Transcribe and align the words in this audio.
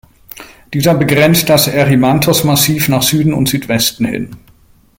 Dieser 0.73 0.95
begrenzt 0.95 1.47
das 1.47 1.67
Erymanthos-Massiv 1.67 2.89
nach 2.89 3.03
Süden 3.03 3.35
und 3.35 3.47
Südwesten 3.49 4.05
hin. 4.07 4.35